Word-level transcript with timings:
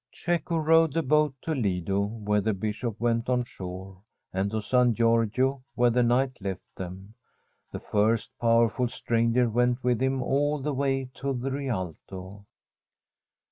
Cecco 0.11 0.57
rowed 0.57 0.93
the 0.93 1.03
boat 1.03 1.35
to 1.43 1.53
Lido, 1.53 1.99
where 2.01 2.41
the 2.41 2.55
Bishop 2.55 2.99
went 2.99 3.29
on 3.29 3.43
shore, 3.43 3.99
and 4.33 4.49
to 4.49 4.59
San 4.59 4.95
Giorgio, 4.95 5.61
where 5.75 5.91
the 5.91 6.01
knight 6.01 6.41
left 6.41 6.75
them. 6.75 7.13
The 7.71 7.81
first 7.81 8.31
powerful 8.39 8.87
stranger 8.89 9.47
went 9.47 9.83
with 9.83 10.01
him 10.01 10.23
all 10.23 10.57
the 10.59 10.73
way 10.73 11.11
to 11.17 11.33
the 11.33 11.51
Rialto. 11.51 12.45